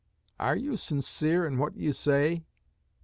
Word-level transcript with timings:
"Are 0.39 0.55
you 0.55 0.77
sincere 0.77 1.45
in 1.45 1.59
what 1.59 1.77
you 1.77 1.91
say?" 1.91 2.43